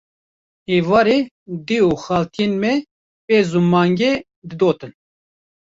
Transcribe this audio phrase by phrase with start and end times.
[0.77, 1.19] Êvarê
[1.67, 2.73] dê û xaltiyên me
[3.27, 4.13] pez û mangê
[4.49, 4.93] didotin